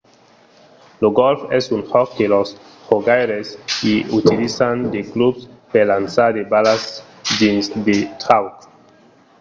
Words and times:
lo 1.01 1.09
gòlf 1.19 1.39
es 1.57 1.65
un 1.75 1.81
jòc 1.91 2.07
que 2.17 2.25
los 2.33 2.49
jogaires 2.87 3.47
i 3.93 3.93
utilizan 4.19 4.77
de 4.93 5.01
clubs 5.11 5.41
per 5.71 5.83
lançar 5.93 6.29
de 6.37 6.43
balas 6.53 6.83
dins 7.39 7.65
de 7.85 7.97
traucs 8.23 8.63